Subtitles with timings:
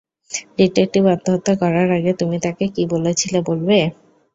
[0.57, 3.77] Detective আত্মহত্যা করার আগে তুমি তাকে কী বলেছিলে বলবে?